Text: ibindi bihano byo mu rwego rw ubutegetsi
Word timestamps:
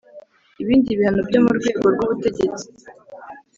ibindi 0.61 0.97
bihano 0.99 1.21
byo 1.29 1.39
mu 1.45 1.51
rwego 1.57 1.85
rw 1.93 1.99
ubutegetsi 2.05 2.65